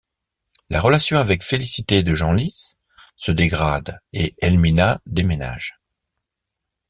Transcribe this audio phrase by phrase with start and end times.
[0.71, 2.75] La relation avec Félicité de Genlis
[3.17, 5.79] se dégrade et Helmina déménage.